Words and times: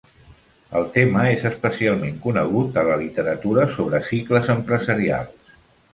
El 0.79 0.85
tema 0.95 1.25
és 1.33 1.43
especialment 1.49 2.17
conegut 2.25 2.81
a 2.83 2.85
la 2.89 2.97
literatura 3.03 3.67
sobre 3.77 4.01
cicles 4.11 4.51
empresarials. 4.59 5.57